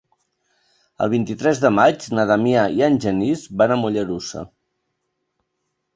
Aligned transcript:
El 1.05 1.11
vint-i-tres 1.11 1.61
de 1.65 1.71
maig 1.81 2.07
na 2.19 2.25
Damià 2.33 2.65
i 2.79 2.83
en 2.89 2.99
Genís 3.05 3.47
van 3.63 3.75
a 3.77 3.81
Mollerussa. 3.83 4.45